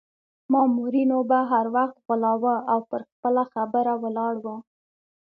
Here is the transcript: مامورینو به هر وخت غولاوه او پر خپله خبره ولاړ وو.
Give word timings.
مامورینو 0.51 1.19
به 1.29 1.39
هر 1.51 1.65
وخت 1.75 1.95
غولاوه 2.05 2.55
او 2.71 2.79
پر 2.89 3.01
خپله 3.11 3.43
خبره 3.53 3.93
ولاړ 4.03 4.33
وو. 4.43 4.55